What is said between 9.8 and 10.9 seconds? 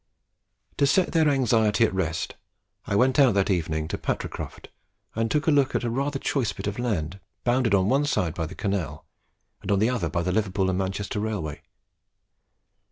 other by the Liverpool and